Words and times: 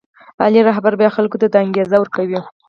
عالي 0.41 0.61
رهبر 0.69 0.93
بیا 0.99 1.09
خلکو 1.17 1.39
ته 1.41 1.47
دا 1.53 1.59
انګېزه 1.65 1.97
ورکوي. 1.99 2.39